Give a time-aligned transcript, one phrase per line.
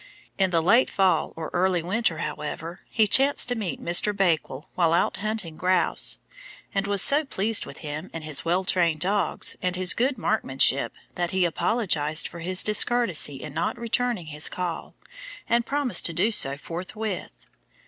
[0.39, 4.17] In the late fall or early winter, however, he chanced to meet Mr.
[4.17, 6.17] Bakewell while out hunting grouse,
[6.73, 10.91] and was so pleased with him and his well trained dogs, and his good marksmanship,
[11.13, 14.95] that he apologised for his discourtesy in not returning his call,
[15.47, 17.29] and promised to do so forthwith.